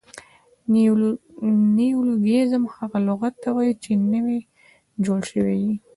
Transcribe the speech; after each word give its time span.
نیولوګیزم 1.75 2.63
هغه 2.75 2.97
لغت 3.07 3.33
ته 3.43 3.49
وایي، 3.55 3.73
چي 3.83 3.91
نوي 4.13 4.39
جوړ 5.05 5.19
سوي 5.31 5.55
يي. 5.63 5.73